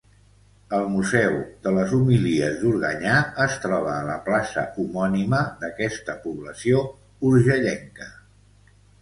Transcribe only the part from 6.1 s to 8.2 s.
població urgellenca.